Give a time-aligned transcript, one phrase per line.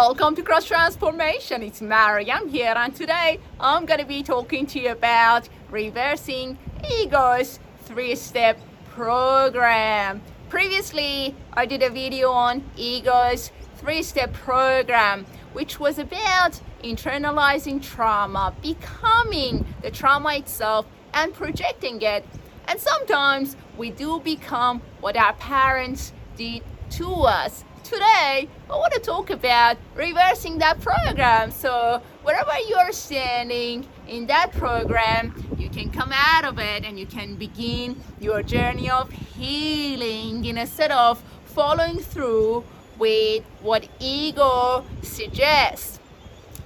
[0.00, 1.60] Welcome to Cross Transformation.
[1.60, 6.56] It's Mariam here, and today I'm going to be talking to you about reversing
[6.88, 8.60] ego's three step
[8.90, 10.22] program.
[10.50, 18.54] Previously, I did a video on ego's three step program, which was about internalizing trauma,
[18.62, 22.24] becoming the trauma itself, and projecting it.
[22.68, 29.00] And sometimes we do become what our parents did to us today I want to
[29.00, 31.50] talk about reversing that program.
[31.50, 37.06] So wherever you're standing in that program, you can come out of it and you
[37.06, 42.62] can begin your journey of healing instead of following through
[42.98, 45.98] with what ego suggests.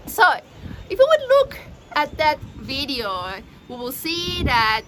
[0.07, 0.25] So
[0.91, 1.57] if you would look
[1.95, 3.35] at that video,
[3.69, 4.83] we will see that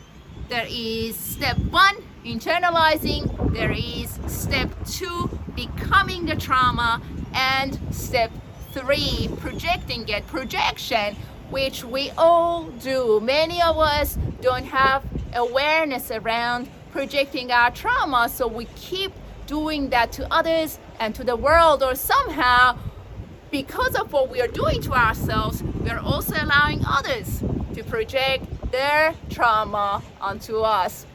[0.49, 7.01] there is step one internalizing, there is step two becoming the trauma,
[7.33, 8.31] and step
[8.73, 10.27] three projecting it.
[10.27, 11.15] Projection,
[11.51, 13.21] which we all do.
[13.21, 19.13] Many of us don't have awareness around projecting our trauma, so we keep
[19.47, 22.79] doing that to others and to the world, or somehow
[23.51, 27.43] because of what we are doing to ourselves, we are also allowing others
[27.75, 31.07] to project their trauma onto us.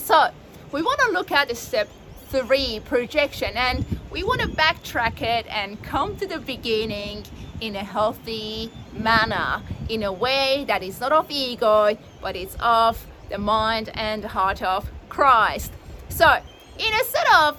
[0.00, 0.30] So
[0.72, 1.88] we want to look at the step
[2.28, 7.24] three projection and we want to backtrack it and come to the beginning
[7.60, 13.06] in a healthy manner, in a way that is not of ego, but it's of
[13.28, 15.72] the mind and heart of Christ.
[16.08, 16.40] So,
[16.78, 17.58] instead of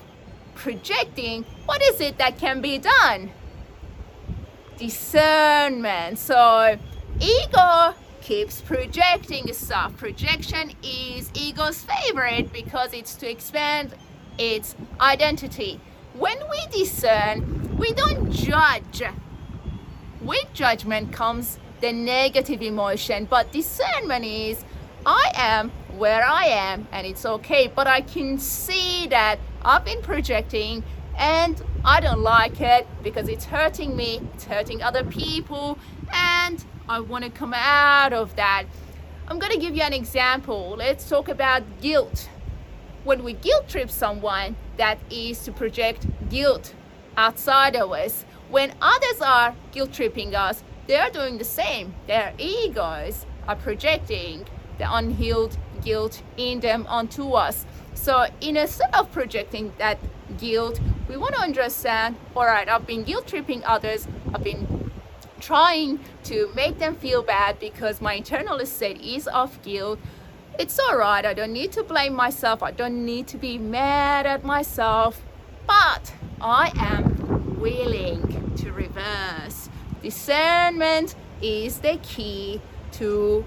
[0.56, 3.32] projecting, what is it that can be done?
[4.78, 6.18] Discernment.
[6.18, 6.78] So,
[7.20, 9.98] ego keeps projecting stuff.
[9.98, 13.94] Projection is ego's favorite because it's to expand
[14.38, 15.80] its identity.
[16.14, 19.04] When we discern, we don't judge.
[20.22, 24.64] With judgment comes the negative emotion, but discernment is
[25.06, 30.02] I am where I am and it's okay, but I can see that I've been
[30.02, 30.84] projecting
[31.18, 35.80] and I don't like it because it's hurting me, it's hurting other people,
[36.14, 38.66] and I want to come out of that.
[39.28, 40.76] I'm going to give you an example.
[40.78, 42.30] Let's talk about guilt.
[43.04, 46.74] When we guilt trip someone, that is to project guilt
[47.18, 48.26] outside of us.
[48.50, 51.94] When others are guilt tripping us, they're doing the same.
[52.08, 54.46] Their egos are projecting
[54.78, 57.66] the unhealed guilt in them onto us.
[57.94, 60.00] So instead of projecting that
[60.38, 64.91] guilt, we want to understand, all right, I've been guilt tripping others, I've been
[65.42, 70.00] trying to make them feel bad because my internal state is of guilt.
[70.58, 71.26] It's all right.
[71.26, 72.62] I don't need to blame myself.
[72.64, 75.24] I don't need to be mad at myself.
[75.68, 79.70] But I am willing to reverse.
[80.02, 82.62] Discernment is the key
[82.94, 83.46] to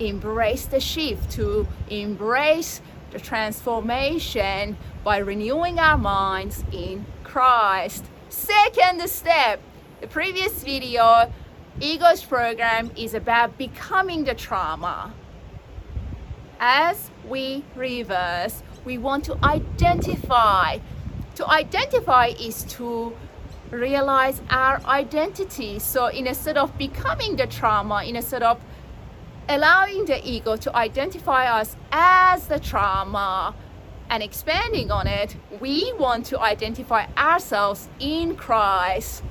[0.00, 2.80] embrace the shift, to embrace
[3.10, 8.04] the transformation by renewing our minds in Christ.
[8.28, 9.60] Second step
[10.00, 11.32] the previous video,
[11.80, 15.14] Ego's program is about becoming the trauma.
[16.60, 20.78] As we reverse, we want to identify.
[21.36, 23.14] To identify is to
[23.70, 25.78] realize our identity.
[25.78, 28.60] So instead of becoming the trauma, instead of
[29.48, 33.54] allowing the ego to identify us as the trauma
[34.10, 39.22] and expanding on it, we want to identify ourselves in Christ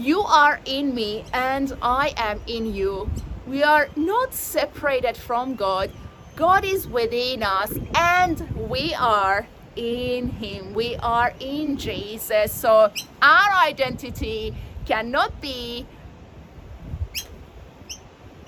[0.00, 3.10] you are in me and I am in you.
[3.46, 5.90] We are not separated from God.
[6.36, 9.46] God is within us and we are
[9.76, 10.72] in Him.
[10.72, 12.50] We are in Jesus.
[12.52, 12.90] So
[13.20, 14.54] our identity
[14.86, 15.86] cannot be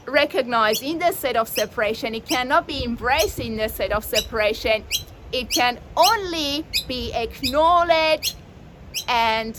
[0.07, 2.15] recognized in the state of separation.
[2.15, 4.85] It cannot be embraced in the state of separation.
[5.33, 8.37] It can only be acknowledged
[9.07, 9.55] and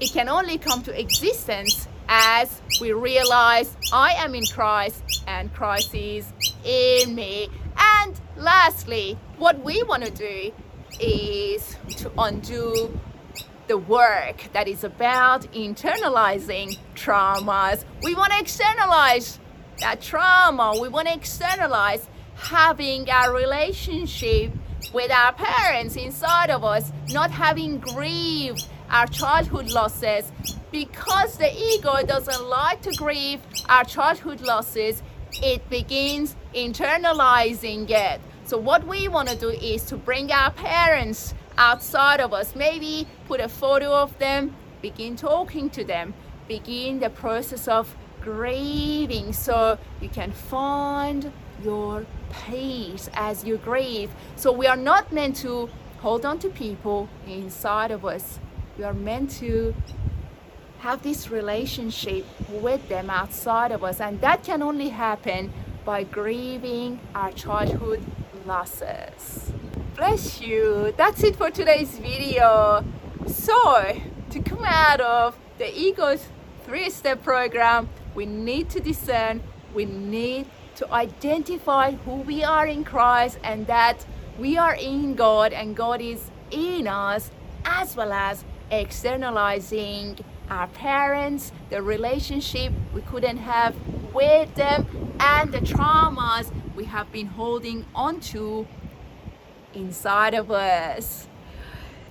[0.00, 5.94] it can only come to existence as we realize I am in Christ and Christ
[5.94, 6.32] is
[6.64, 7.48] in me.
[7.76, 10.52] And lastly, what we want to do
[11.00, 12.98] is to undo
[13.66, 17.84] the work that is about internalizing traumas.
[18.02, 19.40] We want to externalize
[19.80, 20.78] that trauma.
[20.80, 24.52] We want to externalize having a relationship
[24.92, 30.30] with our parents inside of us, not having grieved our childhood losses
[30.72, 35.02] because the ego doesn't like to grieve our childhood losses
[35.42, 41.34] it begins internalizing it so what we want to do is to bring our parents
[41.58, 44.54] outside of us maybe put a photo of them
[44.86, 46.14] begin talking to them,
[46.46, 52.06] begin the process of grieving so you can find your
[52.46, 54.10] peace as you grieve.
[54.36, 55.68] So we are not meant to
[55.98, 58.38] hold on to people inside of us.
[58.78, 59.74] We are meant to
[60.80, 65.50] have this relationship with them outside of us, and that can only happen
[65.86, 68.04] by grieving our childhood
[68.44, 69.50] losses.
[69.96, 70.92] Bless you.
[70.98, 72.84] That's it for today's video.
[73.26, 76.26] So, to come out of the ego's
[76.66, 79.42] three step program, we need to discern,
[79.74, 84.04] we need to identify who we are in Christ and that
[84.38, 87.30] we are in God and God is in us,
[87.64, 90.18] as well as externalizing
[90.50, 93.74] our parents, the relationship we couldn't have
[94.14, 94.86] with them,
[95.18, 98.66] and the traumas we have been holding onto
[99.74, 101.26] inside of us.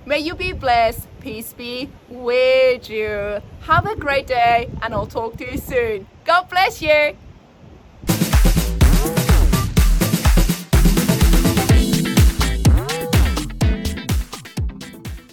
[0.04, 1.08] May you be blessed.
[1.20, 3.42] Peace be with you.
[3.62, 6.06] Have a great day, and I'll talk to you soon.
[6.24, 7.16] God bless you.